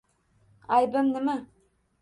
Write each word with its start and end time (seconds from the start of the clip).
Aybim 0.79 1.13
nima? 1.13 1.39